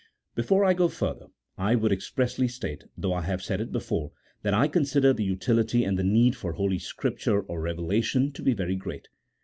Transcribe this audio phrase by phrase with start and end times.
[0.33, 1.27] Be fore I go further
[1.59, 5.83] I would expressly state (though I have said it before) that I consider the utility
[5.83, 9.09] and the need for Holy Scripture or Revelation to be very great.